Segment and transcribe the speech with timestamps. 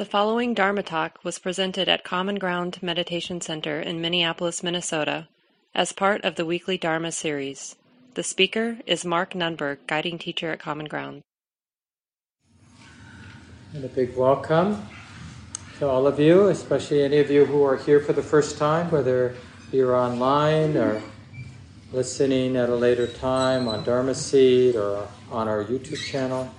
[0.00, 5.28] The following Dharma talk was presented at Common Ground Meditation Center in Minneapolis, Minnesota,
[5.74, 7.76] as part of the weekly Dharma series.
[8.14, 11.20] The speaker is Mark Nunberg, guiding teacher at Common Ground.
[13.74, 14.88] And a big welcome
[15.80, 18.90] to all of you, especially any of you who are here for the first time,
[18.90, 19.36] whether
[19.70, 21.02] you're online or
[21.92, 26.50] listening at a later time on Dharma Seed or on our YouTube channel.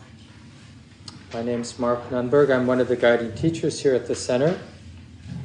[1.34, 2.54] My name is Mark Nunberg.
[2.54, 4.60] I'm one of the guiding teachers here at the center.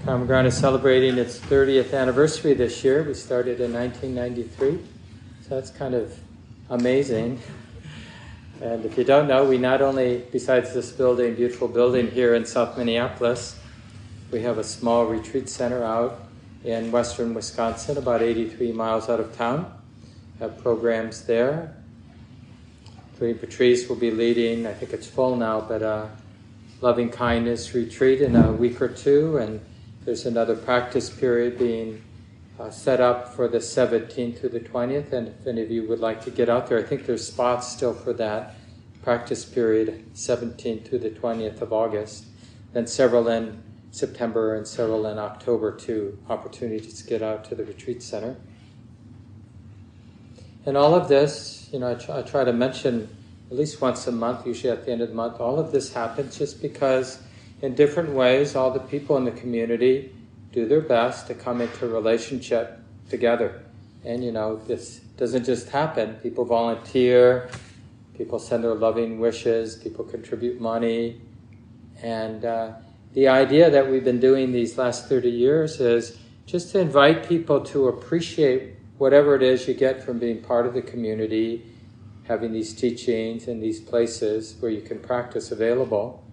[0.04, 3.04] Common Ground is celebrating its 30th anniversary this year.
[3.04, 4.84] We started in 1993,
[5.42, 6.18] so that's kind of
[6.70, 7.40] amazing.
[8.60, 12.44] And if you don't know, we not only, besides this building, beautiful building here in
[12.44, 13.56] South Minneapolis,
[14.32, 16.20] we have a small retreat center out
[16.64, 19.72] in western Wisconsin, about 83 miles out of town.
[20.40, 21.76] Have programs there.
[23.18, 26.10] Patrice will be leading, I think it's full now, but a
[26.80, 29.60] loving kindness retreat in a week or two, and
[30.04, 32.02] there's another practice period being
[32.60, 35.12] uh, set up for the 17th through the 20th.
[35.12, 37.68] And if any of you would like to get out there, I think there's spots
[37.68, 38.56] still for that
[39.02, 42.26] practice period, 17th through the 20th of August.
[42.72, 43.62] Then several in
[43.92, 48.36] September and several in October too, opportunities to get out to the retreat center.
[50.66, 53.08] And all of this, you know, I try, I try, to mention
[53.50, 55.92] at least once a month, usually at the end of the month, all of this
[55.92, 57.20] happens just because
[57.62, 60.12] in different ways, all the people in the community
[60.52, 63.62] do their best to come into relationship together.
[64.04, 66.14] And, you know, this doesn't just happen.
[66.22, 67.48] People volunteer,
[68.16, 71.20] people send their loving wishes, people contribute money.
[72.02, 72.72] And uh,
[73.12, 77.60] the idea that we've been doing these last 30 years is just to invite people
[77.66, 81.64] to appreciate whatever it is you get from being part of the community,
[82.24, 86.24] having these teachings and these places where you can practice available,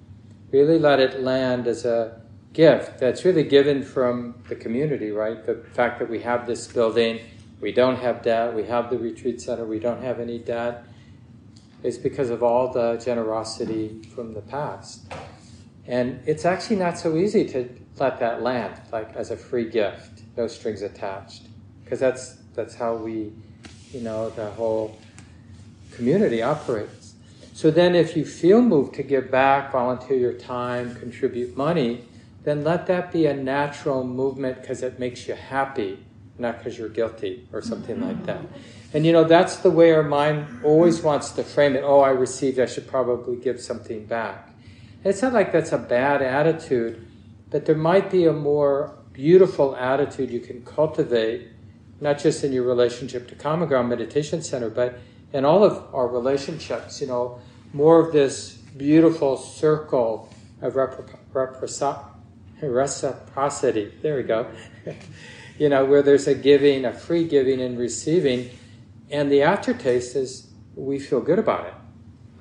[0.52, 2.22] really let it land as a
[2.54, 5.44] gift that's really given from the community, right?
[5.46, 7.20] The fact that we have this building,
[7.60, 10.86] we don't have debt, we have the retreat center, we don't have any debt,
[11.82, 15.12] is because of all the generosity from the past.
[15.86, 17.70] And it's actually not so easy to
[18.00, 21.48] let that land, like as a free gift, no strings attached,
[21.84, 23.32] because that's that's how we,
[23.92, 24.98] you know, the whole
[25.96, 27.14] community operates.
[27.54, 32.04] So then, if you feel moved to give back, volunteer your time, contribute money,
[32.44, 36.00] then let that be a natural movement because it makes you happy,
[36.38, 38.42] not because you're guilty or something like that.
[38.94, 41.84] And you know, that's the way our mind always wants to frame it.
[41.84, 44.50] Oh, I received, I should probably give something back.
[45.04, 47.06] It's not like that's a bad attitude,
[47.50, 51.48] but there might be a more beautiful attitude you can cultivate
[52.04, 55.00] not just in your relationship to Common Ground Meditation Center, but
[55.32, 57.40] in all of our relationships, you know,
[57.72, 60.30] more of this beautiful circle
[60.62, 60.76] of
[62.62, 63.94] reciprocity.
[64.02, 64.48] There we go.
[65.58, 68.50] you know, where there's a giving, a free giving and receiving,
[69.10, 71.74] and the aftertaste is we feel good about it.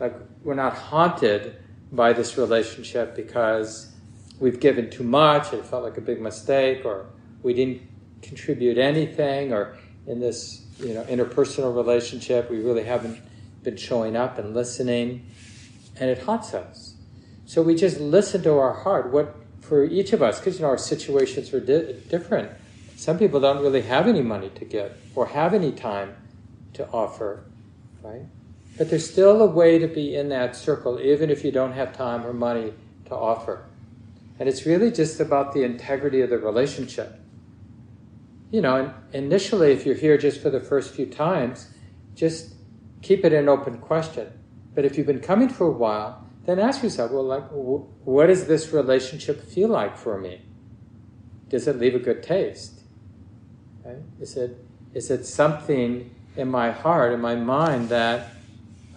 [0.01, 1.57] Like we're not haunted
[1.93, 3.93] by this relationship because
[4.41, 7.07] we've given too much, it felt like a big mistake, or
[7.43, 7.83] we didn't
[8.23, 13.21] contribute anything or in this you know interpersonal relationship we really haven't
[13.63, 15.27] been showing up and listening.
[16.01, 16.95] And it haunts us.
[17.45, 19.13] So we just listen to our heart.
[19.13, 22.51] What for each of us because you know our situations are di- different.
[22.97, 26.17] Some people don't really have any money to give or have any time
[26.75, 27.45] to offer
[28.03, 28.23] right?
[28.77, 31.97] But there's still a way to be in that circle even if you don't have
[31.97, 32.73] time or money
[33.07, 33.65] to offer.
[34.39, 37.19] And it's really just about the integrity of the relationship
[38.53, 41.69] you know, initially, if you're here just for the first few times,
[42.15, 42.55] just
[43.01, 44.31] keep it an open question.
[44.75, 48.47] But if you've been coming for a while, then ask yourself, well, like, what does
[48.47, 50.43] this relationship feel like for me?
[51.49, 52.81] Does it leave a good taste?
[53.85, 53.97] Right?
[54.21, 54.57] Is it
[54.95, 58.35] is it something in my heart, in my mind, that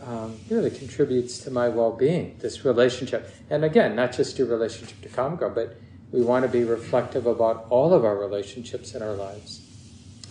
[0.06, 2.36] um, really contributes to my well-being?
[2.40, 5.78] This relationship, and again, not just your relationship to Ground, but
[6.12, 9.62] we want to be reflective about all of our relationships in our lives.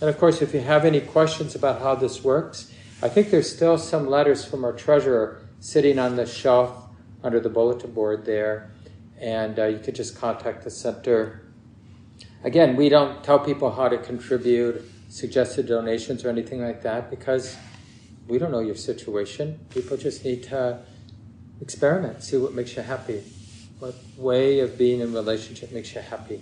[0.01, 3.53] And of course, if you have any questions about how this works, I think there's
[3.53, 6.89] still some letters from our treasurer sitting on the shelf
[7.23, 8.71] under the bulletin board there,
[9.19, 11.41] and uh, you could just contact the center.
[12.43, 17.57] Again, we don't tell people how to contribute, suggested donations, or anything like that because
[18.27, 19.59] we don't know your situation.
[19.69, 20.79] People just need to
[21.61, 23.23] experiment, see what makes you happy.
[23.79, 26.41] What way of being in relationship makes you happy?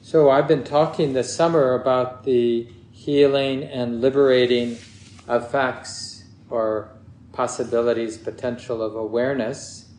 [0.00, 4.78] So, I've been talking this summer about the healing and liberating
[5.28, 6.88] effects or
[7.32, 9.90] possibilities, potential of awareness.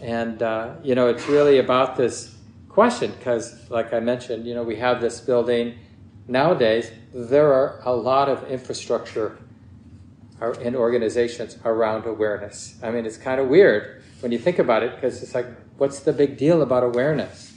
[0.00, 2.34] And, uh, you know, it's really about this
[2.68, 5.74] question because, like I mentioned, you know, we have this building.
[6.28, 9.36] Nowadays, there are a lot of infrastructure
[10.62, 12.78] in organizations around awareness.
[12.82, 16.00] I mean, it's kind of weird when you think about it because it's like, what's
[16.00, 17.54] the big deal about awareness?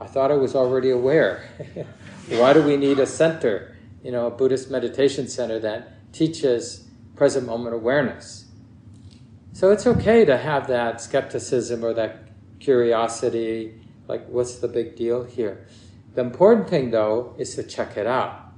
[0.00, 1.48] I thought I was already aware.
[2.28, 7.46] Why do we need a center, you know, a Buddhist meditation center that teaches present
[7.46, 8.46] moment awareness?
[9.52, 12.28] So it's okay to have that skepticism or that
[12.60, 15.66] curiosity, like, what's the big deal here?
[16.14, 18.52] The important thing, though, is to check it out.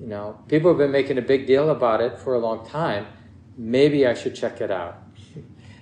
[0.00, 3.06] You know, people have been making a big deal about it for a long time.
[3.56, 5.05] Maybe I should check it out.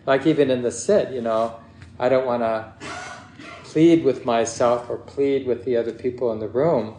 [0.07, 1.59] Like even in the sit, you know,
[1.99, 2.73] I don't want to
[3.65, 6.97] plead with myself or plead with the other people in the room,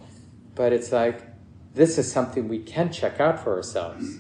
[0.56, 1.22] but it's like
[1.74, 4.18] this is something we can check out for ourselves.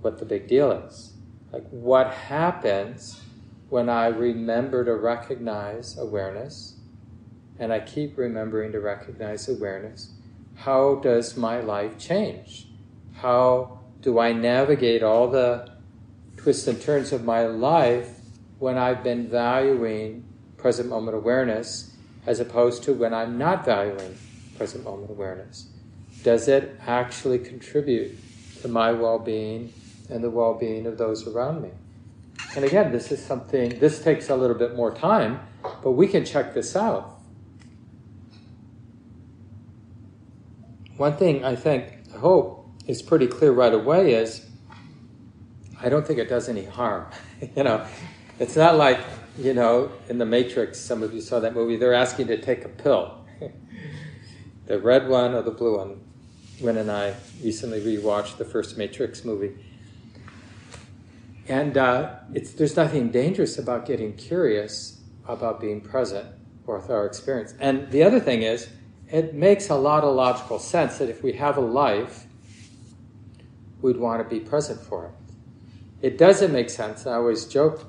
[0.00, 1.12] What the big deal is.
[1.52, 3.20] Like what happens
[3.68, 6.76] when I remember to recognize awareness
[7.58, 10.12] and I keep remembering to recognize awareness
[10.58, 12.66] how does my life change?
[13.14, 15.70] How do I navigate all the
[16.36, 18.17] twists and turns of my life
[18.58, 20.24] when I've been valuing
[20.56, 21.94] present moment awareness
[22.26, 24.16] as opposed to when I'm not valuing
[24.56, 25.68] present moment awareness?
[26.22, 28.18] Does it actually contribute
[28.62, 29.72] to my well being
[30.10, 31.70] and the well being of those around me?
[32.56, 35.40] And again, this is something, this takes a little bit more time,
[35.82, 37.18] but we can check this out
[40.98, 44.44] one thing I think, I hope, is pretty clear right away is
[45.80, 47.06] I don't think it does any harm.
[47.56, 47.86] you know,
[48.38, 49.00] it's not like,
[49.38, 52.64] you know, in The Matrix, some of you saw that movie, they're asking to take
[52.64, 53.24] a pill.
[54.66, 56.04] the red one or the blue one.
[56.60, 59.54] Win and I recently rewatched the first Matrix movie.
[61.48, 66.26] And uh, there's nothing dangerous about getting curious about being present
[66.66, 67.54] with our experience.
[67.58, 68.68] And the other thing is,
[69.10, 72.26] it makes a lot of logical sense that if we have a life,
[73.80, 75.12] we'd want to be present for it.
[76.02, 77.86] It doesn't make sense, I always joke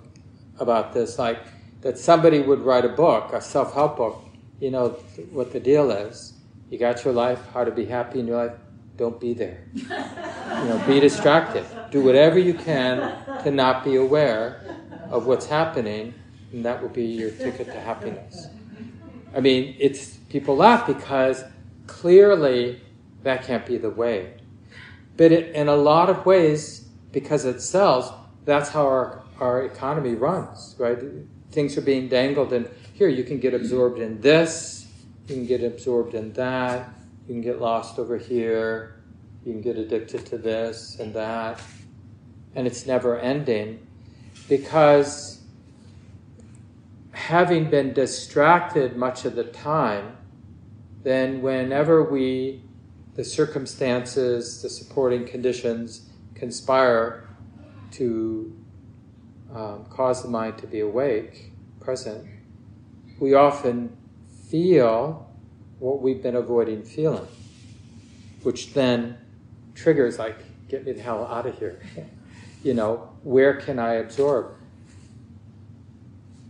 [0.59, 1.39] about this, like
[1.81, 4.23] that somebody would write a book, a self help book,
[4.59, 4.89] you know
[5.31, 6.33] what the deal is.
[6.69, 8.57] You got your life, how to be happy in your life,
[8.97, 9.63] don't be there.
[9.73, 11.65] you know, be distracted.
[11.89, 12.97] Do whatever you can
[13.43, 14.77] to not be aware
[15.09, 16.13] of what's happening,
[16.51, 18.47] and that will be your ticket to happiness.
[19.35, 21.43] I mean, it's people laugh because
[21.87, 22.81] clearly
[23.23, 24.33] that can't be the way.
[25.17, 28.11] But it, in a lot of ways, because it sells,
[28.45, 30.97] that's how our, our economy runs, right?
[31.51, 34.87] Things are being dangled, and here you can get absorbed in this,
[35.27, 36.89] you can get absorbed in that,
[37.27, 39.01] you can get lost over here,
[39.45, 41.61] you can get addicted to this and that,
[42.55, 43.85] and it's never ending
[44.47, 45.41] because
[47.11, 50.17] having been distracted much of the time,
[51.03, 52.63] then whenever we,
[53.15, 57.29] the circumstances, the supporting conditions conspire
[57.91, 58.55] to
[59.53, 62.27] um, cause the mind to be awake, present,
[63.19, 63.95] we often
[64.49, 65.29] feel
[65.79, 67.27] what we've been avoiding feeling,
[68.43, 69.17] which then
[69.75, 70.37] triggers like,
[70.67, 71.81] get me the hell out of here.
[72.63, 74.55] you know, where can I absorb?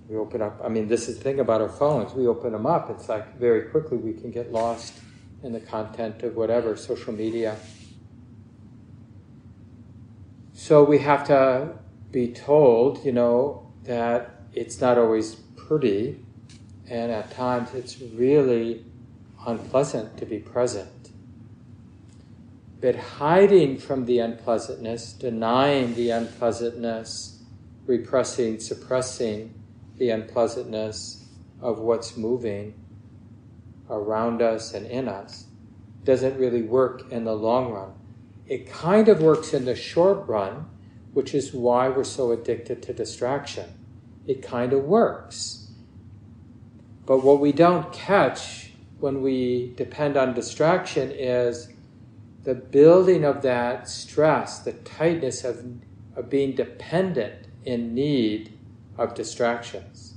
[0.08, 2.14] We open up, I mean, this is the thing about our phones.
[2.14, 4.94] We open them up, it's like very quickly we can get lost
[5.44, 7.56] in the content of whatever, social media.
[10.54, 11.80] So we have to
[12.12, 16.20] be told, you know, that it's not always pretty,
[16.90, 18.86] and at times it's really
[19.46, 21.12] unpleasant to be present.
[22.82, 27.44] But hiding from the unpleasantness, denying the unpleasantness,
[27.86, 29.54] repressing, suppressing,
[29.98, 31.26] the unpleasantness
[31.62, 32.74] of what's moving
[33.90, 35.46] around us and in us
[36.06, 37.94] doesn't really work in the long run.
[38.48, 40.70] It kind of works in the short run,
[41.14, 43.70] which is why we're so addicted to distraction.
[44.28, 45.72] It kind of works.
[47.06, 51.70] But what we don't catch when we depend on distraction is
[52.44, 55.66] the building of that stress, the tightness of,
[56.16, 58.58] of being dependent in need
[58.98, 60.16] of distractions.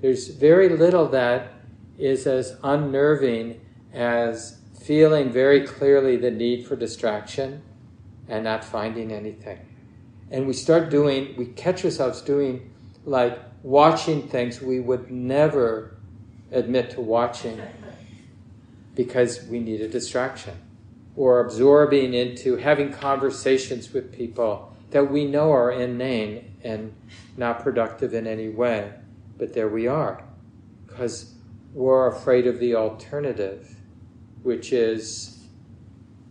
[0.00, 1.52] There's very little that
[1.98, 3.60] is as unnerving
[3.92, 7.62] as feeling very clearly the need for distraction
[8.28, 9.69] and not finding anything.
[10.30, 12.70] And we start doing, we catch ourselves doing
[13.04, 15.96] like watching things we would never
[16.52, 17.60] admit to watching
[18.94, 20.54] because we need a distraction.
[21.16, 26.94] Or absorbing into having conversations with people that we know are inane and
[27.36, 28.92] not productive in any way
[29.40, 30.22] but there we are.
[30.86, 31.34] Because
[31.72, 33.74] we're afraid of the alternative,
[34.42, 35.46] which is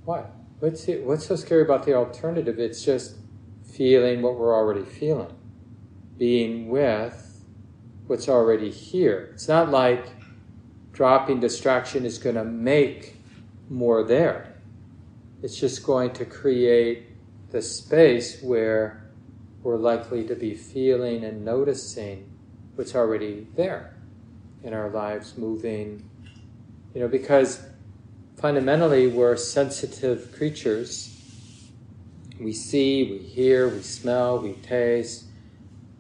[0.06, 0.32] what?
[0.60, 2.60] What's, it, what's so scary about the alternative?
[2.60, 3.16] It's just
[3.74, 5.34] feeling what we're already feeling,
[6.18, 7.44] being with
[8.08, 9.30] what's already here.
[9.34, 10.08] It's not like
[10.92, 13.16] dropping distraction is going to make
[13.70, 14.56] more there.
[15.42, 17.08] It's just going to create
[17.52, 19.10] the space where
[19.64, 22.30] we're likely to be feeling and noticing
[22.76, 23.96] what's already there
[24.64, 26.10] in our lives, moving.
[26.94, 27.62] You know, because
[28.38, 31.19] fundamentally we're sensitive creatures.
[32.40, 35.26] We see, we hear, we smell, we taste,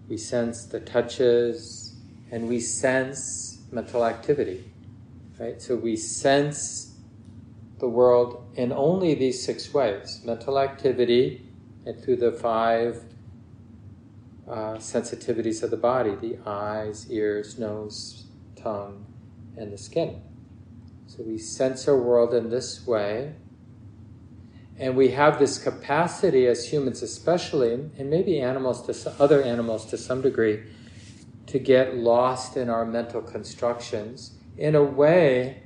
[0.08, 1.96] we sense the touches,
[2.32, 4.64] and we sense mental activity.
[5.38, 5.62] Right?
[5.62, 6.96] So we sense
[7.80, 11.46] the world in only these six ways mental activity,
[11.86, 13.04] and through the five
[14.48, 19.06] uh, sensitivities of the body the eyes, ears, nose, tongue,
[19.58, 20.22] and the skin.
[21.08, 23.34] So we sense our world in this way.
[24.80, 29.86] And we have this capacity as humans, especially, and maybe animals to some, other animals
[29.88, 30.64] to some degree,
[31.48, 35.64] to get lost in our mental constructions in a way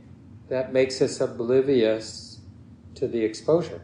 [0.49, 2.39] that makes us oblivious
[2.95, 3.81] to the exposure.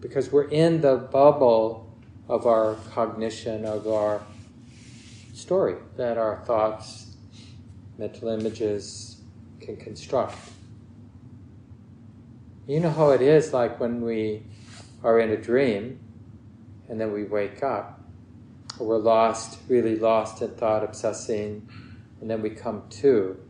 [0.00, 1.90] Because we're in the bubble
[2.28, 4.20] of our cognition, of our
[5.32, 7.16] story, that our thoughts,
[7.96, 9.22] mental images
[9.60, 10.36] can construct.
[12.68, 14.42] You know how it is like when we
[15.02, 16.00] are in a dream
[16.90, 17.98] and then we wake up,
[18.78, 21.66] we're lost, really lost in thought, obsessing,
[22.20, 23.40] and then we come to.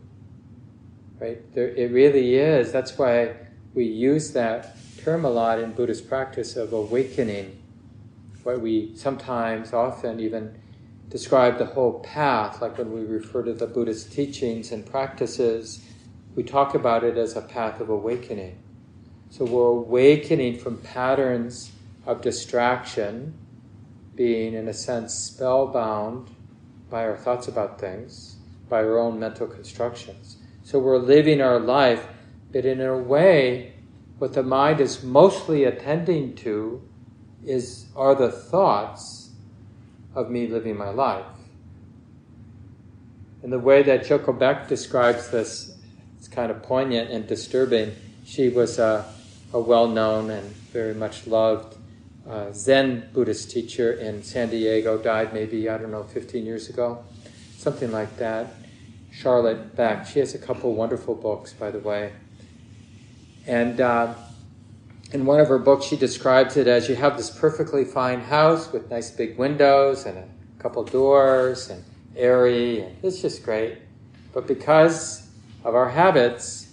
[1.19, 1.53] Right?
[1.53, 2.71] There, it really is.
[2.71, 3.35] That's why
[3.73, 7.61] we use that term a lot in Buddhist practice of awakening.
[8.43, 10.57] What we sometimes, often even
[11.09, 15.85] describe the whole path, like when we refer to the Buddhist teachings and practices,
[16.37, 18.63] we talk about it as a path of awakening.
[19.29, 21.71] So we're awakening from patterns
[22.05, 23.33] of distraction,
[24.15, 26.29] being in a sense spellbound
[26.89, 30.37] by our thoughts about things, by our own mental constructions.
[30.63, 32.05] So we're living our life,
[32.51, 33.73] but in a way,
[34.17, 36.81] what the mind is mostly attending to
[37.45, 39.29] is are the thoughts
[40.13, 41.25] of me living my life.
[43.41, 45.77] And the way that Joko Beck describes this,
[46.17, 47.95] it's kind of poignant and disturbing.
[48.25, 49.05] She was a,
[49.53, 51.75] a well known and very much loved
[52.29, 57.03] uh, Zen Buddhist teacher in San Diego, died maybe, I don't know, 15 years ago,
[57.57, 58.53] something like that.
[59.11, 60.05] Charlotte Beck.
[60.05, 62.13] She has a couple wonderful books, by the way.
[63.47, 64.13] And uh,
[65.11, 68.71] in one of her books, she describes it as you have this perfectly fine house
[68.71, 70.27] with nice big windows and a
[70.59, 71.83] couple doors and
[72.15, 73.79] airy, and it's just great.
[74.33, 75.27] But because
[75.63, 76.68] of our habits,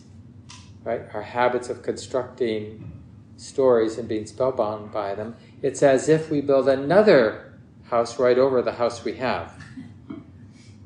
[0.87, 2.93] right, our habits of constructing
[3.37, 8.63] stories and being spellbound by them, it's as if we build another house right over
[8.63, 9.53] the house we have.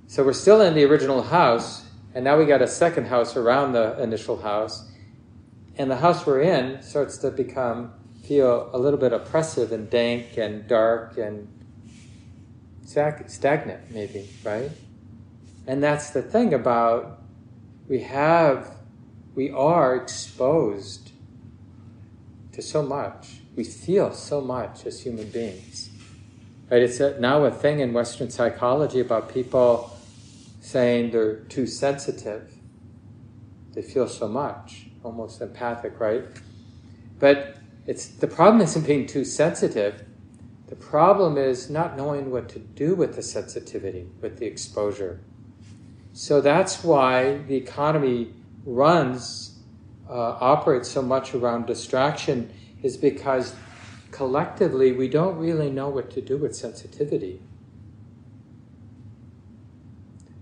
[0.07, 3.73] So we're still in the original house, and now we got a second house around
[3.73, 4.91] the initial house,
[5.77, 7.93] and the house we're in starts to become
[8.25, 11.49] feel a little bit oppressive and dank and dark and
[12.85, 14.71] stagnant maybe right
[15.67, 17.23] and that's the thing about
[17.89, 18.80] we have
[19.35, 21.13] we are exposed
[22.53, 25.91] to so much we feel so much as human beings
[26.71, 29.97] right it's a, now a thing in western psychology about people
[30.61, 32.55] saying they're too sensitive
[33.73, 36.25] they feel so much almost empathic, right?
[37.19, 37.57] But
[37.87, 40.05] it's the problem isn't being too sensitive.
[40.69, 45.21] The problem is not knowing what to do with the sensitivity, with the exposure.
[46.13, 49.59] So that's why the economy runs,
[50.09, 52.53] uh, operates so much around distraction,
[52.83, 53.55] is because
[54.11, 57.41] collectively we don't really know what to do with sensitivity.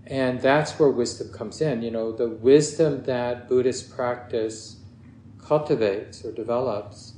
[0.07, 1.83] And that's where wisdom comes in.
[1.83, 4.77] You know, the wisdom that Buddhist practice
[5.37, 7.13] cultivates or develops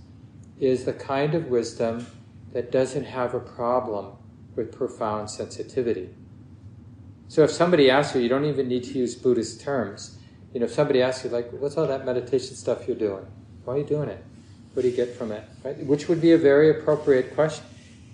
[0.60, 2.06] is the kind of wisdom
[2.52, 4.18] that doesn't have a problem
[4.56, 6.10] with profound sensitivity.
[7.30, 10.18] So if somebody asks you, you don't even need to use Buddhist terms.
[10.54, 13.26] You know, if somebody asks you, like, what's all that meditation stuff you're doing?
[13.64, 14.24] Why are you doing it?
[14.74, 15.44] What do you get from it?
[15.64, 15.78] Right?
[15.78, 17.66] Which would be a very appropriate question,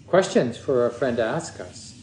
[0.08, 1.96] questions for a friend to ask us.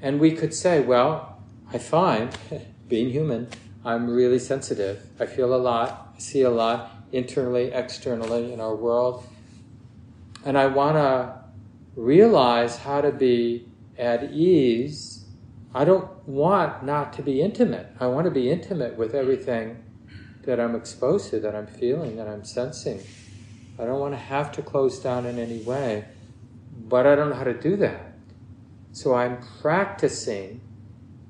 [0.00, 1.40] And we could say, well,
[1.72, 2.36] I find,
[2.88, 3.48] being human,
[3.84, 5.06] I'm really sensitive.
[5.20, 9.26] I feel a lot, I see a lot internally, externally in our world.
[10.44, 11.34] And I want to
[11.96, 13.66] realize how to be
[13.98, 15.17] at ease
[15.74, 17.88] I don't want not to be intimate.
[18.00, 19.84] I want to be intimate with everything
[20.44, 23.02] that I'm exposed to, that I'm feeling, that I'm sensing.
[23.78, 26.06] I don't want to have to close down in any way,
[26.88, 28.12] but I don't know how to do that.
[28.92, 30.62] So I'm practicing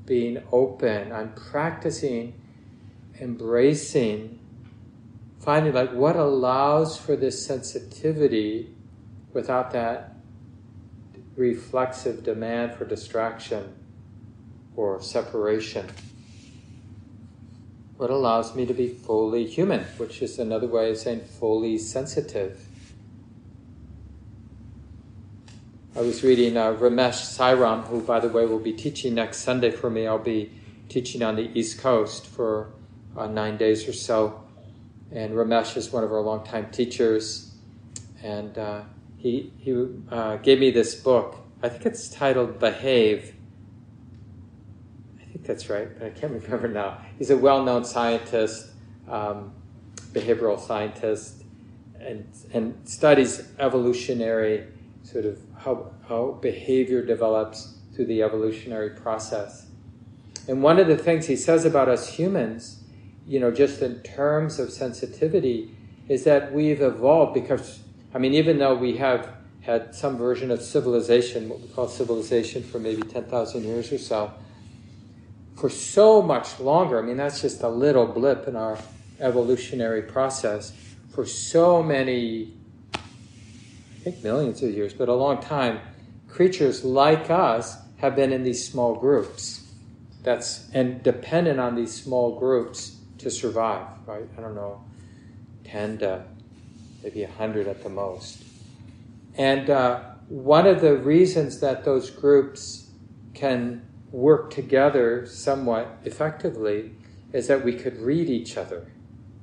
[0.06, 1.12] being open.
[1.12, 2.40] I'm practicing
[3.20, 4.38] embracing,
[5.40, 8.72] finding like what allows for this sensitivity
[9.32, 10.14] without that
[11.36, 13.74] reflexive demand for distraction
[14.78, 15.84] or separation.
[17.96, 22.64] What allows me to be fully human, which is another way of saying fully sensitive.
[25.96, 29.72] I was reading uh, Ramesh Sairam, who, by the way, will be teaching next Sunday
[29.72, 30.06] for me.
[30.06, 30.52] I'll be
[30.88, 32.70] teaching on the East Coast for
[33.16, 34.44] uh, nine days or so.
[35.10, 37.52] And Ramesh is one of our longtime teachers.
[38.22, 38.82] And uh,
[39.16, 41.34] he, he uh, gave me this book.
[41.64, 43.34] I think it's titled Behave.
[45.48, 46.98] That's right, but I can't remember now.
[47.16, 48.68] He's a well known scientist,
[49.08, 49.52] um,
[50.12, 51.42] behavioral scientist,
[51.98, 54.66] and, and studies evolutionary
[55.02, 59.66] sort of how, how behavior develops through the evolutionary process.
[60.46, 62.84] And one of the things he says about us humans,
[63.26, 65.74] you know, just in terms of sensitivity,
[66.08, 67.80] is that we've evolved because,
[68.14, 69.30] I mean, even though we have
[69.62, 74.32] had some version of civilization, what we call civilization, for maybe 10,000 years or so,
[75.58, 78.78] for so much longer, I mean, that's just a little blip in our
[79.18, 80.72] evolutionary process.
[81.10, 82.54] For so many
[82.94, 85.80] I think millions of years, but a long time,
[86.28, 89.66] creatures like us have been in these small groups.
[90.22, 94.28] That's and dependent on these small groups to survive, right?
[94.36, 94.84] I don't know,
[95.64, 96.24] ten to
[97.02, 98.44] maybe a hundred at the most.
[99.34, 102.88] And uh, one of the reasons that those groups
[103.34, 106.92] can work together somewhat effectively
[107.32, 108.90] is that we could read each other,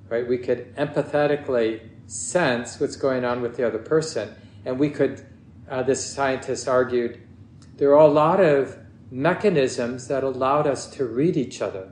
[0.09, 0.27] right?
[0.27, 4.35] We could empathetically sense what's going on with the other person
[4.65, 5.25] and we could,
[5.69, 7.21] uh, this scientist argued,
[7.77, 8.77] there are a lot of
[9.11, 11.91] mechanisms that allowed us to read each other.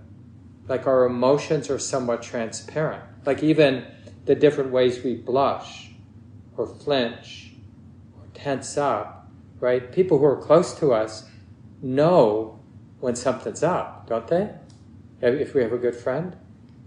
[0.67, 3.03] Like our emotions are somewhat transparent.
[3.25, 3.85] Like even
[4.25, 5.91] the different ways we blush
[6.57, 7.51] or flinch
[8.17, 9.91] or tense up, right?
[9.91, 11.25] People who are close to us
[11.81, 12.62] know
[13.03, 14.49] when something's up, don't they?
[15.19, 16.37] If we have a good friend.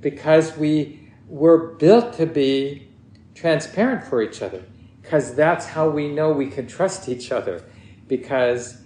[0.00, 2.88] Because we were built to be
[3.34, 4.62] transparent for each other
[5.02, 7.62] because that's how we know we can trust each other.
[8.08, 8.80] Because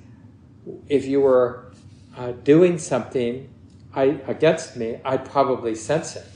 [0.88, 1.71] if you were
[2.16, 3.49] uh, doing something
[3.95, 6.27] I, against me, I'd probably sense it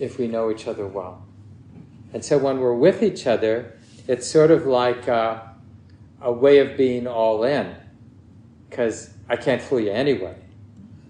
[0.00, 1.24] if we know each other well.
[2.12, 5.54] And so when we're with each other, it's sort of like a,
[6.20, 7.76] a way of being all in,
[8.72, 10.34] because I can't fool you anyway.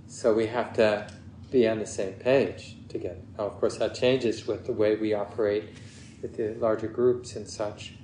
[0.08, 1.06] So we have to
[1.52, 3.20] be on the same page together.
[3.38, 5.70] Now, of course, that changes with the way we operate
[6.20, 7.94] with the larger groups and such.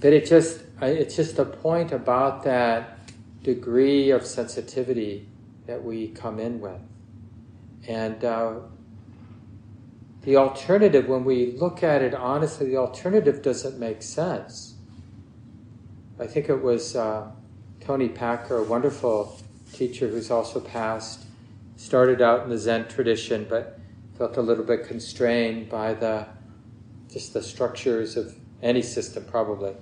[0.00, 2.96] But it just it's just a point about that
[3.42, 5.26] degree of sensitivity
[5.66, 6.80] that we come in with,
[7.88, 8.60] and uh,
[10.22, 14.74] the alternative, when we look at it honestly, the alternative doesn't make sense.
[16.20, 17.30] I think it was uh,
[17.86, 19.38] Toni Packer, a wonderful
[19.72, 21.24] teacher who's also passed,
[21.76, 23.78] started out in the Zen tradition, but
[24.18, 26.26] felt a little bit constrained by the
[27.08, 29.72] just the structures of any system, probably.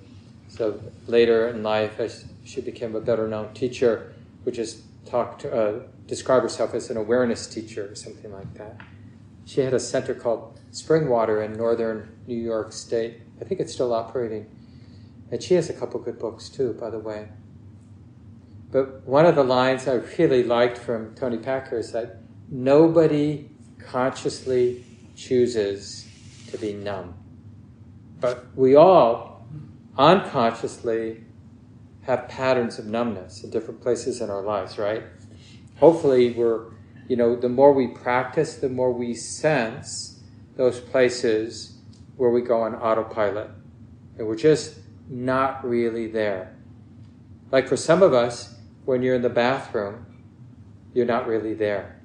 [0.48, 4.12] So later in life, as she became a better known teacher,
[4.44, 8.82] would just talk to, uh, describe herself as an awareness teacher or something like that.
[9.46, 13.22] She had a center called Springwater in northern New York State.
[13.40, 14.46] I think it's still operating.
[15.30, 17.28] And she has a couple good books too, by the way.
[18.74, 22.16] But one of the lines I really liked from Toni Packer is that
[22.48, 24.84] nobody consciously
[25.14, 26.04] chooses
[26.50, 27.14] to be numb.
[28.18, 29.46] But we all
[29.96, 31.22] unconsciously
[32.02, 35.04] have patterns of numbness in different places in our lives, right?
[35.78, 36.72] Hopefully, we're,
[37.06, 40.20] you know, the more we practice, the more we sense
[40.56, 41.78] those places
[42.16, 43.50] where we go on autopilot.
[44.18, 46.56] And we're just not really there.
[47.52, 48.53] Like for some of us,
[48.84, 50.06] when you're in the bathroom,
[50.92, 52.00] you're not really there.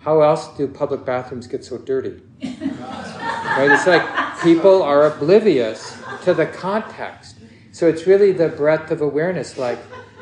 [0.00, 2.20] How else do public bathrooms get so dirty?
[2.42, 3.70] right?
[3.70, 7.36] It's like people are oblivious to the context.
[7.72, 9.78] So it's really the breadth of awareness, like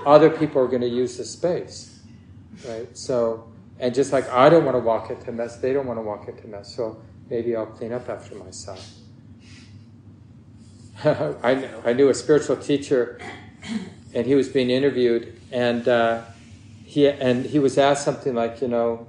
[0.06, 2.00] other people are going to use the space,
[2.66, 2.96] right?
[2.96, 6.02] So, and just like I don't want to walk into mess, they don't want to
[6.02, 6.74] walk into mess.
[6.74, 8.88] So maybe I'll clean up after myself.
[11.04, 13.18] I, I knew a spiritual teacher,
[14.14, 16.22] and he was being interviewed, and uh,
[16.84, 19.06] he and he was asked something like, you know,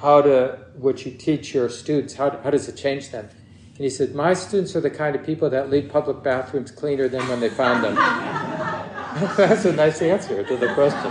[0.00, 3.28] how to what you teach your students, how, how does it change them?
[3.76, 7.08] And he said, My students are the kind of people that leave public bathrooms cleaner
[7.08, 7.94] than when they found them.
[9.36, 11.10] That's a nice answer to the question.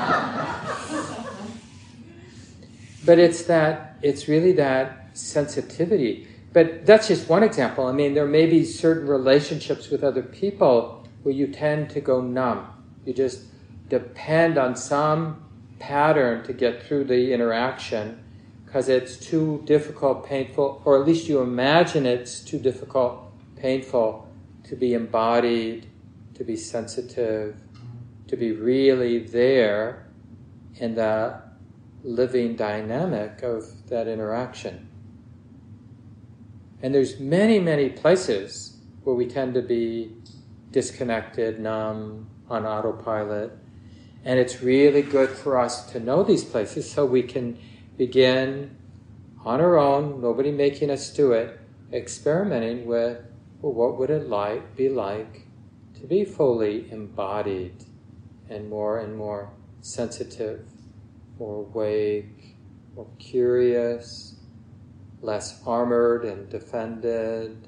[3.06, 6.28] But it's that, it's really that sensitivity.
[6.54, 7.88] But that's just one example.
[7.88, 12.22] I mean, there may be certain relationships with other people where you tend to go
[12.22, 12.68] numb.
[13.06, 13.42] You just
[14.00, 15.44] depend on some
[15.78, 18.24] pattern to get through the interaction
[18.66, 24.28] because it's too difficult, painful, or at least you imagine it's too difficult, painful
[24.64, 25.88] to be embodied,
[26.34, 27.56] to be sensitive,
[28.28, 30.08] to be really there
[30.78, 31.40] in the
[32.04, 34.90] living dynamic of that interaction.
[36.82, 40.16] And there's many, many places where we tend to be
[40.72, 43.58] disconnected, numb, on autopilot.
[44.26, 47.60] And it's really good for us to know these places so we can
[47.98, 48.78] begin
[49.44, 51.60] on our own, nobody making us do it,
[51.92, 53.20] experimenting with
[53.62, 55.48] well, what would it like be like
[55.96, 57.86] to be fully embodied
[58.50, 60.66] and more and more sensitive,
[61.40, 62.58] more awake,
[62.96, 64.36] more curious,
[65.22, 67.68] less armored and defended,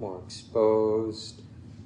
[0.00, 1.42] more exposed,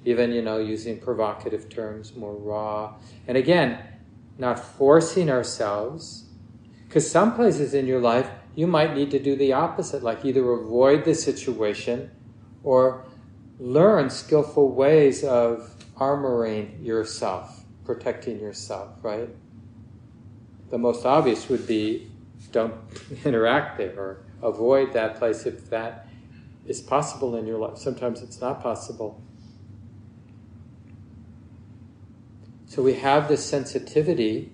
[0.06, 2.94] even, you know, using provocative terms, more raw.
[3.28, 3.78] And again,
[4.38, 6.24] not forcing ourselves
[6.94, 10.48] because some places in your life, you might need to do the opposite, like either
[10.52, 12.10] avoid the situation
[12.62, 13.04] or
[13.58, 19.28] learn skillful ways of armoring yourself, protecting yourself, right?
[20.70, 22.10] The most obvious would be
[22.52, 22.74] don't
[23.24, 26.06] interact there or avoid that place if that
[26.66, 27.78] is possible in your life.
[27.78, 29.20] Sometimes it's not possible.
[32.74, 34.50] So we have this sensitivity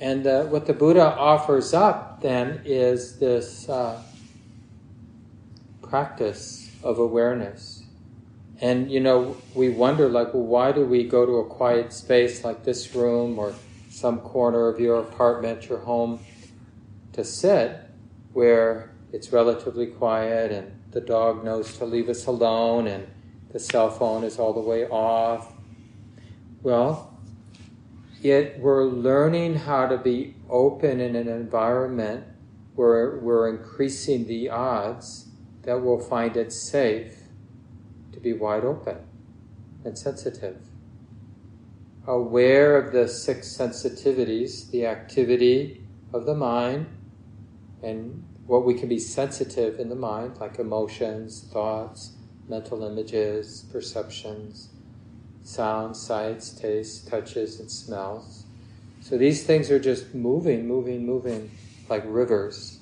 [0.00, 4.02] and uh, what the Buddha offers up then is this uh,
[5.80, 7.84] practice of awareness.
[8.60, 12.42] And you know, we wonder like, well, why do we go to a quiet space
[12.42, 13.54] like this room or
[13.88, 16.18] some corner of your apartment, your home,
[17.12, 17.78] to sit
[18.32, 23.06] where it's relatively quiet and the dog knows to leave us alone and
[23.52, 25.52] the cell phone is all the way off?
[26.60, 27.13] Well,
[28.24, 32.24] Yet we're learning how to be open in an environment
[32.74, 35.28] where we're increasing the odds
[35.64, 37.18] that we'll find it safe
[38.12, 38.96] to be wide open
[39.84, 40.56] and sensitive.
[42.06, 46.86] Aware of the six sensitivities, the activity of the mind,
[47.82, 52.16] and what we can be sensitive in the mind, like emotions, thoughts,
[52.48, 54.73] mental images, perceptions
[55.44, 58.44] sounds, sights, tastes, touches, and smells.
[59.00, 61.50] So these things are just moving, moving, moving
[61.88, 62.80] like rivers.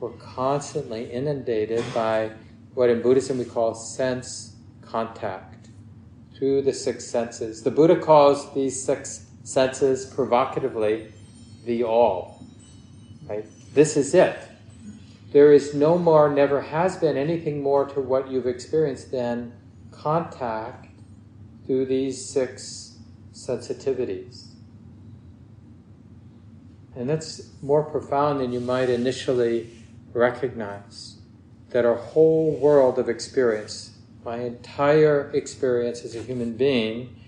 [0.00, 2.32] We're constantly inundated by
[2.74, 5.68] what in Buddhism we call sense contact
[6.34, 7.62] through the six senses.
[7.62, 11.12] The Buddha calls these six senses provocatively
[11.64, 12.42] the all.
[13.28, 13.46] Right?
[13.74, 14.38] This is it.
[15.32, 19.52] There is no more, never has been anything more to what you've experienced than
[19.90, 20.85] contact
[21.66, 22.98] through these six
[23.32, 24.46] sensitivities.
[26.94, 29.70] And that's more profound than you might initially
[30.12, 31.16] recognize.
[31.70, 33.90] That our whole world of experience,
[34.24, 37.20] my entire experience as a human being,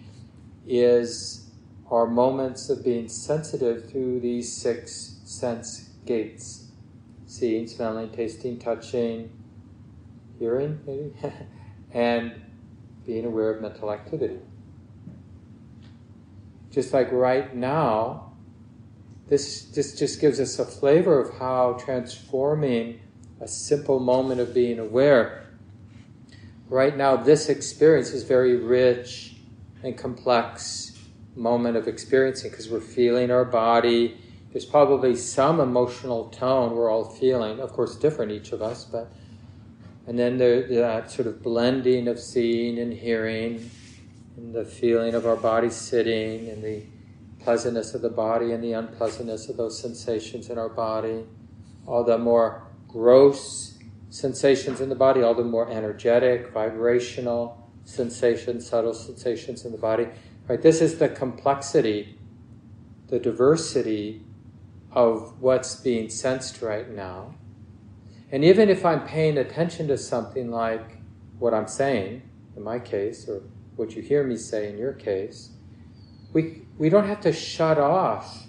[0.66, 1.50] is
[1.90, 6.68] our moments of being sensitive through these six sense gates
[7.28, 9.30] seeing, smelling, tasting, touching,
[10.38, 11.12] hearing, maybe,
[11.92, 12.42] and
[13.08, 14.38] being aware of mental activity.
[16.70, 18.34] Just like right now,
[19.28, 23.00] this, this just gives us a flavor of how transforming
[23.40, 25.46] a simple moment of being aware.
[26.68, 29.36] Right now, this experience is very rich
[29.82, 30.92] and complex
[31.34, 34.20] moment of experiencing because we're feeling our body.
[34.52, 39.10] There's probably some emotional tone we're all feeling, of course, different each of us, but
[40.08, 43.70] and then the, that sort of blending of seeing and hearing,
[44.38, 46.82] and the feeling of our body sitting, and the
[47.44, 51.24] pleasantness of the body and the unpleasantness of those sensations in our body,
[51.86, 58.94] all the more gross sensations in the body, all the more energetic, vibrational sensations, subtle
[58.94, 60.08] sensations in the body.
[60.48, 60.62] Right?
[60.62, 62.18] This is the complexity,
[63.08, 64.24] the diversity
[64.90, 67.34] of what's being sensed right now.
[68.30, 70.98] And even if I'm paying attention to something like
[71.38, 72.22] what I'm saying,
[72.56, 73.42] in my case, or
[73.76, 75.50] what you hear me say in your case,
[76.32, 78.46] we, we don't have to shut off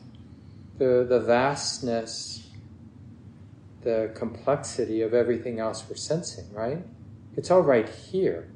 [0.77, 2.47] the, the vastness,
[3.83, 6.79] the complexity of everything else we're sensing, right?
[7.37, 8.49] It's all right here.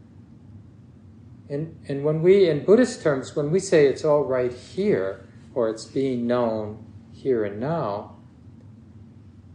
[1.49, 5.69] And, and when we, in Buddhist terms, when we say it's all right here, or
[5.69, 8.12] it's being known here and now,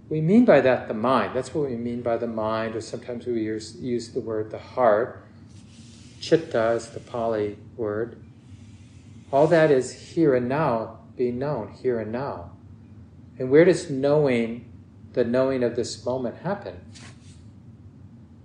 [0.08, 1.34] we mean by that the mind.
[1.34, 4.58] That's what we mean by the mind, or sometimes we use, use the word the
[4.58, 5.24] heart.
[6.20, 8.22] Chitta is the Pali word.
[9.30, 12.52] All that is here and now being known, here and now.
[13.38, 14.72] And where does knowing,
[15.12, 16.80] the knowing of this moment happen?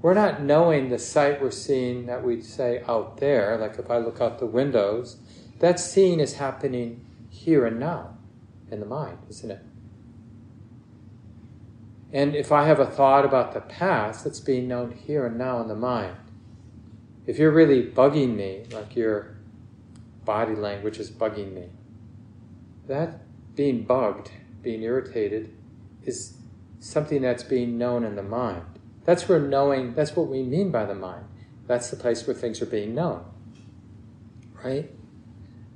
[0.02, 4.00] We're not knowing the sight we're seeing that we say out there, like if I
[4.00, 5.18] look out the windows,
[5.60, 8.18] that seeing is happening here and now
[8.70, 9.62] in the mind, isn't it?
[12.14, 15.60] And if I have a thought about the past, it's being known here and now
[15.62, 16.16] in the mind.
[17.26, 19.36] If you're really bugging me, like your
[20.24, 21.70] body language is bugging me,
[22.88, 23.22] that
[23.56, 24.30] being bugged,
[24.62, 25.58] being irritated,
[26.04, 26.38] is
[26.80, 28.66] something that's being known in the mind.
[29.06, 31.26] That's where knowing, that's what we mean by the mind.
[31.66, 33.26] That's the place where things are being known.
[34.64, 34.92] Right?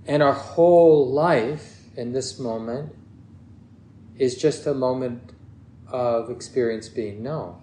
[0.06, 2.93] And our whole life in this moment
[4.17, 5.34] is just a moment
[5.89, 7.62] of experience being known.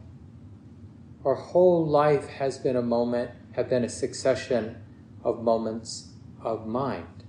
[1.24, 4.76] Our whole life has been a moment, have been a succession
[5.22, 7.24] of moments of mind.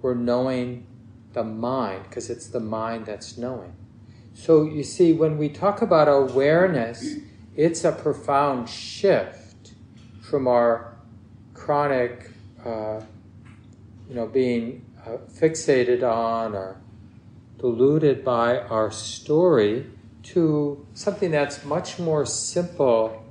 [0.00, 0.86] We're knowing
[1.32, 3.74] the mind because it's the mind that's knowing.
[4.34, 7.16] So you see, when we talk about awareness,
[7.56, 9.72] it's a profound shift
[10.22, 10.96] from our
[11.54, 12.30] chronic,
[12.64, 13.00] uh,
[14.08, 16.80] you know, being uh, fixated on or
[17.58, 19.86] deluded by our story
[20.22, 23.24] to something that's much more simple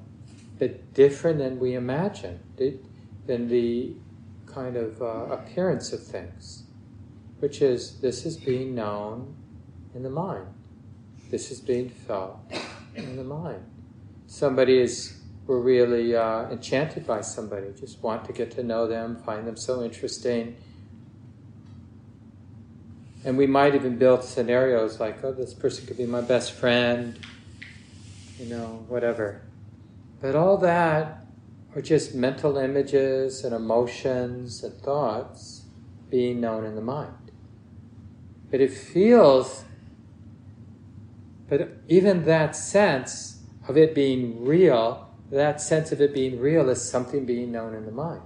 [0.60, 2.40] but different than we imagine,
[3.28, 3.94] than the
[4.46, 6.64] kind of uh, appearance of things,
[7.40, 9.36] which is this is being known
[9.94, 10.48] in the mind,
[11.30, 12.40] this is being felt
[12.96, 13.64] in the mind.
[14.26, 19.16] Somebody is we're really uh, enchanted by somebody, just want to get to know them,
[19.16, 20.58] find them so interesting.
[23.24, 27.20] And we might even build scenarios like, oh, this person could be my best friend,
[28.40, 29.42] you know, whatever.
[30.22, 31.26] But all that
[31.76, 35.64] are just mental images and emotions and thoughts
[36.10, 37.32] being known in the mind.
[38.50, 39.64] But it feels,
[41.50, 46.82] but even that sense of it being real, that sense of it being real is
[46.82, 48.22] something being known in the mind.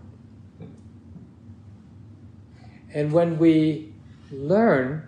[2.93, 3.90] And when we
[4.31, 5.07] learn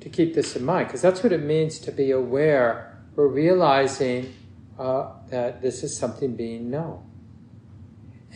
[0.00, 2.98] to keep this in mind, because that's what it means to be aware.
[3.16, 4.34] We're realizing
[4.78, 7.04] uh, that this is something being known.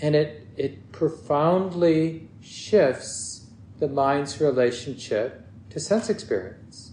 [0.02, 3.46] And it, it profoundly shifts
[3.78, 6.92] the mind's relationship to sense experience.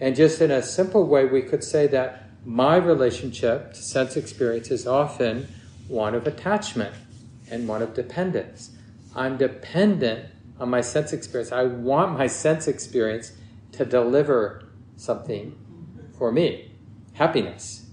[0.00, 4.70] And just in a simple way, we could say that my relationship to sense experience
[4.70, 5.46] is often
[5.86, 6.94] one of attachment
[7.50, 8.70] and one of dependence.
[9.14, 10.26] I'm dependent
[10.58, 11.52] on my sense experience.
[11.52, 13.32] I want my sense experience
[13.72, 15.58] to deliver something
[16.16, 16.72] for me
[17.14, 17.86] happiness.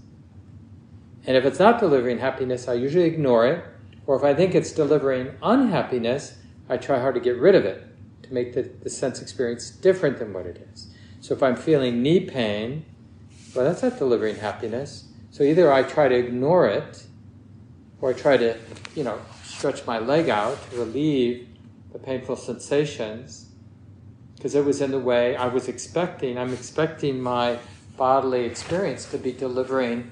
[1.25, 3.63] And if it's not delivering happiness, I usually ignore it.
[4.07, 6.37] Or if I think it's delivering unhappiness,
[6.69, 7.85] I try hard to get rid of it
[8.23, 10.87] to make the, the sense experience different than what it is.
[11.21, 12.85] So if I'm feeling knee pain,
[13.53, 15.05] well, that's not delivering happiness.
[15.31, 17.03] So either I try to ignore it,
[18.01, 18.57] or I try to,
[18.95, 21.48] you know, stretch my leg out to relieve
[21.91, 23.49] the painful sensations
[24.35, 26.37] because it was in the way I was expecting.
[26.37, 27.59] I'm expecting my
[27.97, 30.11] bodily experience to be delivering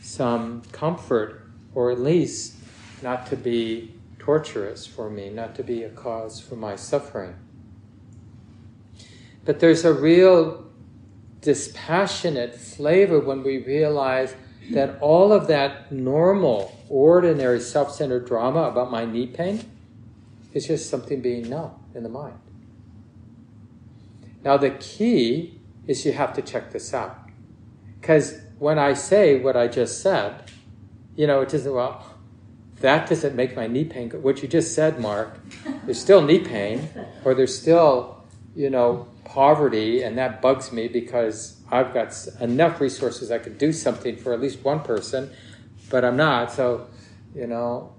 [0.00, 2.56] some comfort, or at least
[3.00, 7.36] not to be torturous for me, not to be a cause for my suffering.
[9.44, 10.66] But there's a real
[11.40, 14.34] dispassionate flavor when we realize
[14.72, 19.64] that all of that normal, ordinary self centered drama about my knee pain
[20.52, 22.38] it's just something being known in the mind.
[24.42, 27.16] Now, the key is you have to check this out.
[28.00, 30.50] Because when I say what I just said,
[31.16, 32.04] you know, it isn't, well,
[32.80, 34.08] that doesn't make my knee pain.
[34.08, 34.18] go.
[34.18, 35.38] What you just said, Mark,
[35.84, 36.88] there's still knee pain,
[37.24, 43.30] or there's still, you know, poverty, and that bugs me because I've got enough resources
[43.30, 45.30] I could do something for at least one person,
[45.90, 46.52] but I'm not.
[46.52, 46.88] So,
[47.34, 47.94] you know,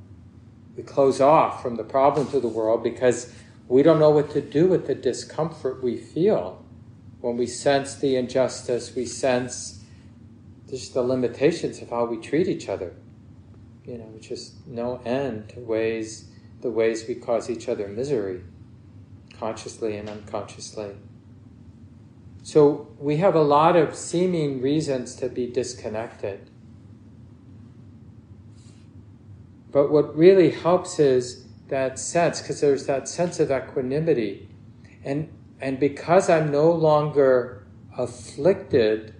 [0.75, 3.33] we close off from the problems of the world because
[3.67, 6.61] we don't know what to do with the discomfort we feel
[7.21, 9.83] when we sense the injustice, we sense
[10.69, 12.93] just the limitations of how we treat each other.
[13.85, 16.27] You know, just no end to ways
[16.61, 18.41] the ways we cause each other misery,
[19.39, 20.91] consciously and unconsciously.
[22.43, 26.50] So we have a lot of seeming reasons to be disconnected.
[29.71, 34.49] But what really helps is that sense, because there's that sense of equanimity.
[35.03, 35.29] And,
[35.59, 37.65] and because I'm no longer
[37.97, 39.15] afflicted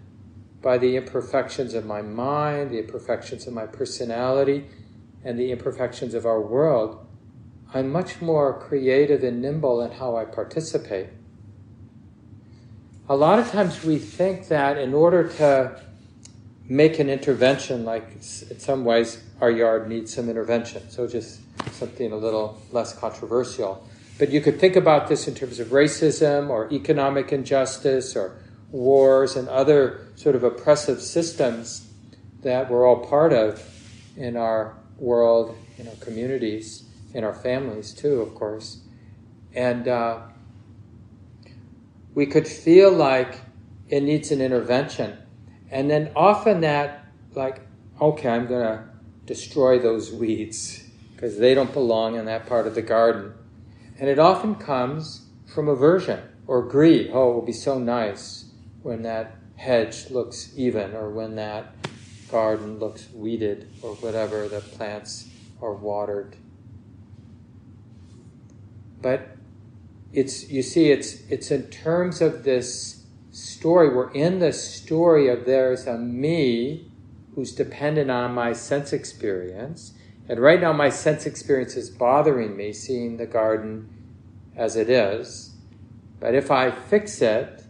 [0.62, 4.68] by the imperfections of my mind, the imperfections of my personality,
[5.24, 7.06] and the imperfections of our world,
[7.74, 11.08] I'm much more creative and nimble in how I participate.
[13.08, 15.82] A lot of times we think that in order to
[16.68, 21.42] make an intervention, like in some ways our yard needs some intervention, so just
[21.74, 23.86] something a little less controversial.
[24.20, 28.38] But you could think about this in terms of racism or economic injustice or
[28.70, 31.90] wars and other sort of oppressive systems
[32.44, 33.68] that we're all part of
[34.16, 36.84] in our world, in our communities,
[37.16, 38.82] in our families too, of course.
[39.56, 40.20] And uh,
[42.14, 43.42] we could feel like
[43.90, 45.18] it needs an intervention.
[45.72, 47.62] And then often that, like,
[48.00, 48.91] okay, I'm going to
[49.26, 53.34] destroy those weeds because they don't belong in that part of the garden.
[54.00, 57.12] And it often comes from aversion or greed.
[57.14, 58.46] Oh, it will be so nice
[58.82, 61.76] when that hedge looks even or when that
[62.32, 65.30] garden looks weeded or whatever, the plants
[65.62, 66.36] are watered.
[69.02, 69.38] But
[70.14, 75.46] it's you see it's it's in terms of this story we're in the story of
[75.46, 76.92] there's a me
[77.36, 79.94] who's dependent on my sense experience.
[80.28, 83.90] And right now my sense experience is bothering me seeing the garden
[84.56, 85.56] as it is.
[86.20, 87.64] But if i fix it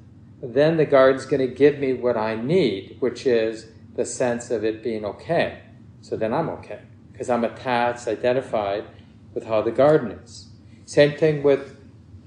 [0.44, 4.64] then the garden's going to give me what i need which is the sense of
[4.64, 5.60] it being okay.
[6.02, 8.86] So then i'm okay because i'm attached identified
[9.34, 10.50] with how the garden is.
[10.86, 11.78] Same thing with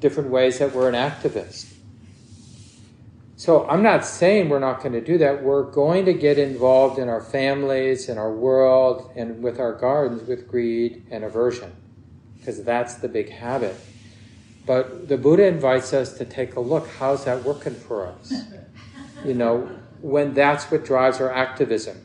[0.01, 1.74] different ways that we're an activist.
[3.45, 5.43] So I'm not saying we're not going to do that.
[5.43, 10.27] We're going to get involved in our families, in our world, and with our gardens
[10.27, 11.71] with greed and aversion,
[12.39, 13.77] because that's the big habit.
[14.65, 16.89] But the Buddha invites us to take a look.
[16.99, 18.33] How's that working for us?
[19.27, 19.71] You know,
[20.03, 21.97] when that's what drives our activism,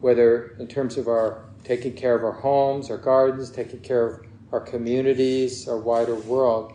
[0.00, 4.26] whether in terms of our taking care of our homes, our gardens, taking care of
[4.52, 6.72] our communities, our wider world,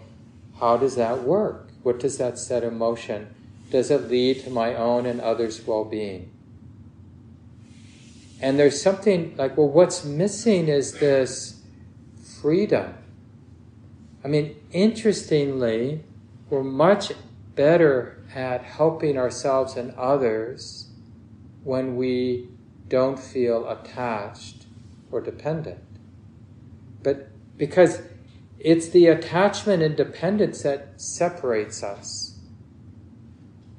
[0.59, 1.71] how does that work?
[1.83, 3.35] What does that set in motion?
[3.71, 6.31] Does it lead to my own and others' well being?
[8.41, 11.61] And there's something like, well, what's missing is this
[12.41, 12.93] freedom.
[14.23, 16.03] I mean, interestingly,
[16.49, 17.13] we're much
[17.55, 20.89] better at helping ourselves and others
[21.63, 22.49] when we
[22.87, 24.65] don't feel attached
[25.11, 25.79] or dependent.
[27.03, 28.01] But because
[28.59, 32.30] it's the attachment and dependence that separates us.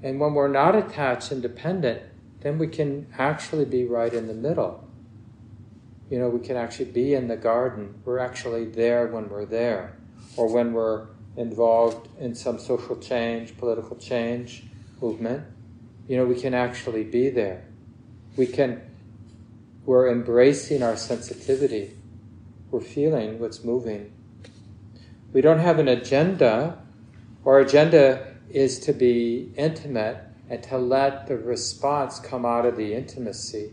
[0.02, 2.02] And when we're not attached and dependent,
[2.40, 4.88] then we can actually be right in the middle.
[6.10, 8.00] You know, we can actually be in the garden.
[8.04, 9.96] We're actually there when we're there.
[10.36, 14.64] Or when we're involved in some social change, political change
[15.00, 15.44] movement,
[16.08, 17.64] you know, we can actually be there.
[18.36, 18.82] We can,
[19.86, 21.96] we're embracing our sensitivity.
[22.70, 24.12] We're feeling what's moving
[25.32, 26.78] we don't have an agenda.
[27.44, 32.94] Our agenda is to be intimate and to let the response come out of the
[32.94, 33.72] intimacy.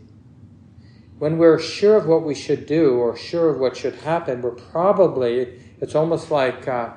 [1.18, 4.52] When we're sure of what we should do or sure of what should happen, we're
[4.52, 6.90] probably, it's almost like uh,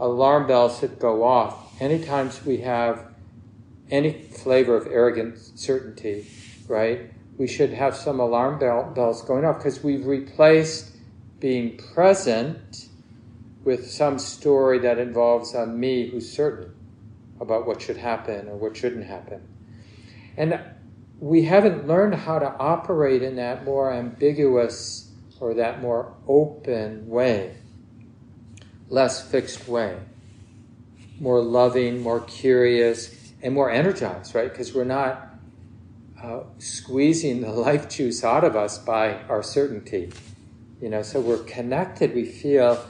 [0.00, 1.80] alarm bells that go off.
[1.80, 3.14] Anytime we have
[3.90, 6.26] any flavor of arrogant certainty,
[6.66, 7.12] right?
[7.38, 10.96] We should have some alarm bell, bells going off because we've replaced
[11.38, 12.88] being present
[13.62, 16.72] with some story that involves a me who's certain
[17.40, 19.46] about what should happen or what shouldn't happen.
[20.36, 20.60] And
[21.18, 27.56] we haven't learned how to operate in that more ambiguous or that more open way,
[28.88, 29.98] less fixed way,
[31.20, 34.50] more loving, more curious, and more energized, right?
[34.50, 35.28] Because we're not
[36.22, 40.12] uh, squeezing the life juice out of us by our certainty.
[40.80, 42.14] You know, so we're connected.
[42.14, 42.84] We feel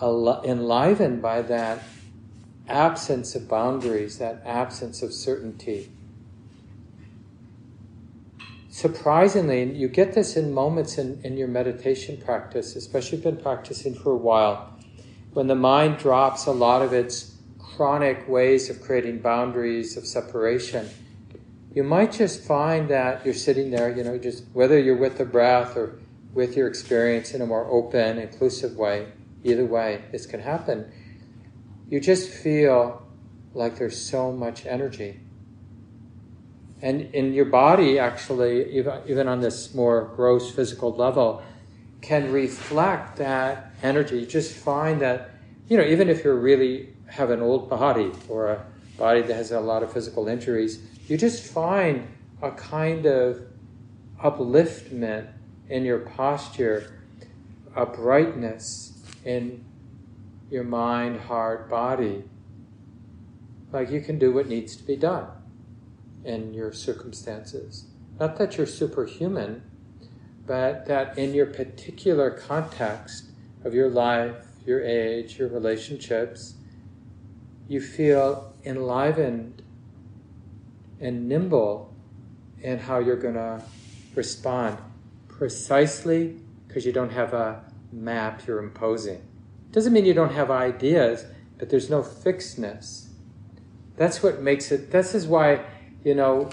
[0.00, 1.82] enlivened by that
[2.68, 5.90] absence of boundaries, that absence of certainty.
[8.68, 13.42] Surprisingly, you get this in moments in, in your meditation practice, especially if you've been
[13.42, 14.78] practicing for a while,
[15.32, 20.88] when the mind drops a lot of its chronic ways of creating boundaries of separation.
[21.74, 25.24] You might just find that you're sitting there, you know, just whether you're with the
[25.24, 25.98] breath or
[26.34, 29.06] with your experience in a more open, inclusive way,
[29.44, 30.90] Either way, this can happen.
[31.88, 33.02] You just feel
[33.54, 35.20] like there's so much energy.
[36.80, 41.42] And in your body, actually, even, even on this more gross physical level,
[42.00, 44.20] can reflect that energy.
[44.20, 45.30] You just find that,
[45.68, 48.66] you know, even if you really have an old body or a
[48.96, 52.06] body that has a lot of physical injuries, you just find
[52.42, 53.40] a kind of
[54.22, 55.28] upliftment
[55.68, 57.00] in your posture,
[57.74, 58.92] a brightness
[59.24, 59.64] in
[60.50, 62.24] your mind, heart, body.
[63.72, 65.26] Like you can do what needs to be done
[66.24, 67.84] in your circumstances.
[68.18, 69.62] Not that you're superhuman,
[70.46, 73.26] but that in your particular context
[73.64, 76.54] of your life, your age, your relationships,
[77.68, 79.62] you feel enlivened
[81.00, 81.94] and nimble
[82.62, 83.62] in how you're going to
[84.14, 84.78] respond
[85.28, 89.27] precisely because you don't have a map you're imposing.
[89.72, 91.24] Doesn't mean you don't have ideas,
[91.58, 93.08] but there's no fixedness.
[93.96, 95.64] That's what makes it, this is why,
[96.04, 96.50] you know,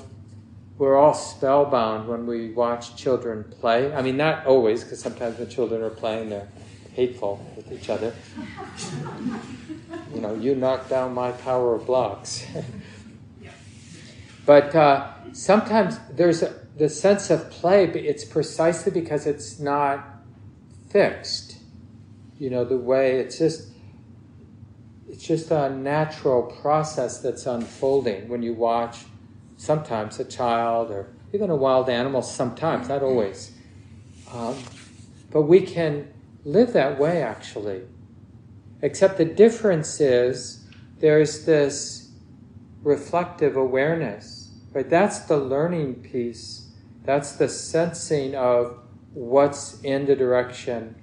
[0.78, 3.94] we're all spellbound when we watch children play.
[3.94, 6.50] I mean, not always, because sometimes when children are playing, they're
[6.94, 8.14] hateful with each other.
[10.14, 12.46] you know, you knock down my tower of blocks.
[14.46, 20.06] but uh, sometimes there's a, the sense of play, but it's precisely because it's not
[20.90, 21.45] fixed.
[22.38, 23.70] You know, the way it's just
[25.08, 29.06] it's just a natural process that's unfolding when you watch
[29.56, 33.52] sometimes a child or even a wild animal, sometimes, not always.
[34.34, 34.56] Um,
[35.32, 36.12] but we can
[36.44, 37.84] live that way actually.
[38.82, 40.68] Except the difference is
[41.00, 42.12] there's this
[42.84, 44.90] reflective awareness, right?
[44.90, 46.70] That's the learning piece.
[47.04, 48.80] That's the sensing of
[49.14, 50.96] what's in the direction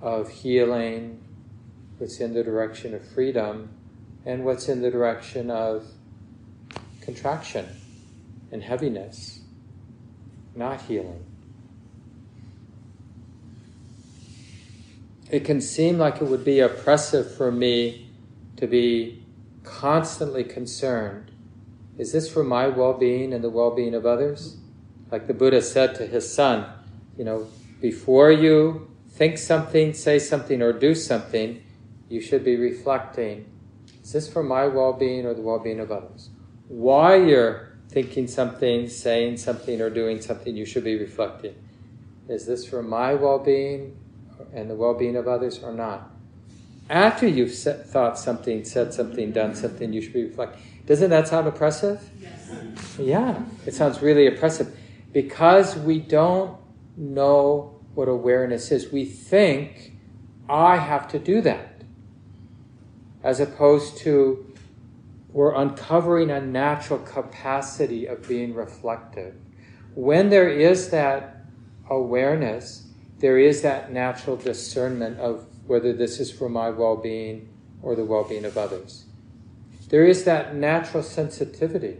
[0.00, 1.20] of healing,
[1.98, 3.70] what's in the direction of freedom,
[4.24, 5.86] and what's in the direction of
[7.00, 7.66] contraction
[8.52, 9.40] and heaviness,
[10.54, 11.24] not healing.
[15.30, 18.10] It can seem like it would be oppressive for me
[18.56, 19.22] to be
[19.62, 21.30] constantly concerned.
[21.98, 24.56] Is this for my well being and the well being of others?
[25.10, 26.66] Like the Buddha said to his son,
[27.16, 27.46] you know,
[27.80, 28.89] before you
[29.20, 31.62] think something, say something, or do something,
[32.08, 33.44] you should be reflecting
[34.02, 36.30] is this for my well being or the well being of others?
[36.68, 41.54] Why you're thinking something, saying something, or doing something, you should be reflecting
[42.28, 43.94] is this for my well being
[44.54, 46.10] and the well being of others or not?
[46.88, 50.62] After you've set, thought something, said something, done something, you should be reflecting.
[50.86, 52.00] Doesn't that sound oppressive?
[52.18, 52.96] Yes.
[52.98, 54.74] Yeah, it sounds really oppressive
[55.12, 56.56] because we don't
[56.96, 58.92] know what awareness is.
[58.92, 59.96] We think,
[60.48, 61.82] I have to do that.
[63.22, 64.54] As opposed to,
[65.32, 69.34] we're uncovering a natural capacity of being reflective.
[69.94, 71.44] When there is that
[71.88, 72.86] awareness,
[73.18, 77.48] there is that natural discernment of whether this is for my well being
[77.82, 79.04] or the well being of others.
[79.88, 81.98] There is that natural sensitivity,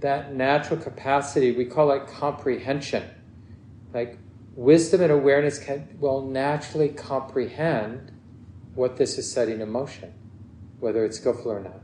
[0.00, 3.04] that natural capacity, we call it comprehension.
[3.92, 4.18] Like
[4.54, 8.12] wisdom and awareness can will naturally comprehend
[8.74, 10.12] what this is setting in motion,
[10.80, 11.80] whether it's skillful or not.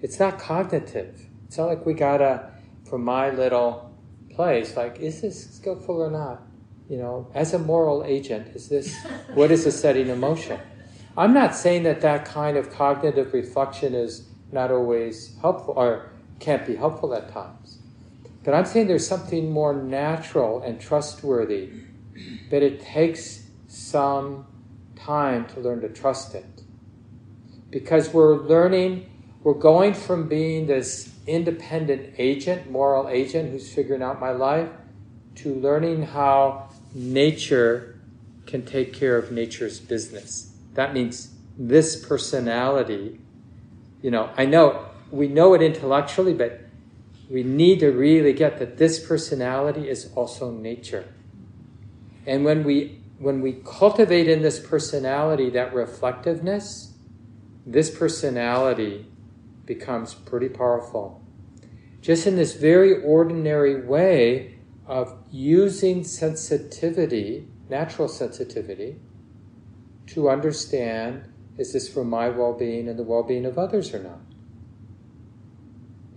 [0.00, 1.26] It's not cognitive.
[1.46, 2.50] It's not like we gotta,
[2.88, 3.96] from my little
[4.34, 6.42] place, like, is this skillful or not?
[6.88, 8.96] You know, as a moral agent, is this,
[9.34, 10.60] what is the setting in motion?
[11.16, 16.64] I'm not saying that that kind of cognitive reflection is not always helpful or can't
[16.66, 17.78] be helpful at times.
[18.44, 21.70] But I'm saying there's something more natural and trustworthy,
[22.50, 24.46] but it takes some
[24.96, 26.62] time to learn to trust it.
[27.70, 29.08] Because we're learning,
[29.42, 34.68] we're going from being this independent agent, moral agent who's figuring out my life,
[35.36, 38.00] to learning how nature
[38.46, 40.54] can take care of nature's business.
[40.74, 43.20] That means this personality,
[44.02, 46.60] you know, I know we know it intellectually, but
[47.30, 51.12] we need to really get that this personality is also nature.
[52.28, 56.92] And when we when we cultivate in this personality that reflectiveness,
[57.66, 59.06] this personality
[59.64, 61.20] becomes pretty powerful.
[62.00, 69.00] Just in this very ordinary way of using sensitivity, natural sensitivity,
[70.08, 74.02] to understand is this for my well being and the well being of others or
[74.02, 74.20] not?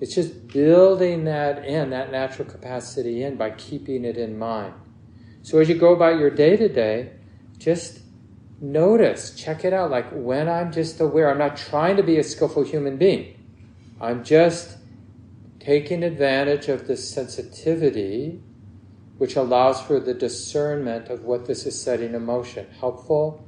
[0.02, 4.74] It's just building that in, that natural capacity in, by keeping it in mind.
[5.44, 7.12] So as you go about your day to day,
[7.58, 8.00] just
[8.60, 9.92] notice, check it out.
[9.92, 13.38] Like when I'm just aware, I'm not trying to be a skillful human being.
[14.00, 14.78] I'm just
[15.60, 18.42] taking advantage of this sensitivity
[19.18, 23.48] which allows for the discernment of what this is setting in motion helpful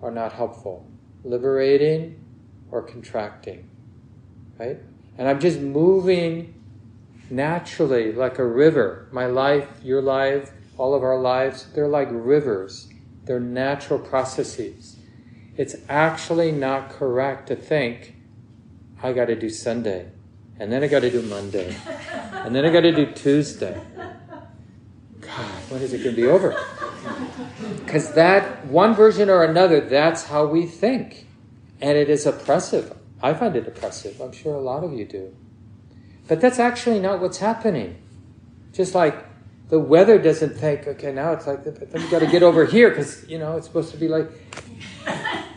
[0.00, 0.86] or not helpful,
[1.24, 2.24] liberating
[2.70, 3.68] or contracting.
[4.58, 4.78] Right?
[5.18, 6.54] And I'm just moving
[7.28, 9.08] naturally like a river.
[9.12, 10.50] My life, your life,
[10.80, 12.88] all of our lives, they're like rivers.
[13.24, 14.96] They're natural processes.
[15.58, 18.14] It's actually not correct to think,
[19.02, 20.10] I got to do Sunday,
[20.58, 21.76] and then I got to do Monday,
[22.32, 23.78] and then I got to do Tuesday.
[25.20, 26.58] God, when is it going to be over?
[27.84, 31.26] Because that, one version or another, that's how we think.
[31.82, 32.96] And it is oppressive.
[33.22, 34.18] I find it oppressive.
[34.20, 35.36] I'm sure a lot of you do.
[36.26, 38.00] But that's actually not what's happening.
[38.72, 39.29] Just like
[39.70, 42.90] the weather doesn't think, okay, now it's like, then you got to get over here
[42.90, 44.28] because, you know, it's supposed to be like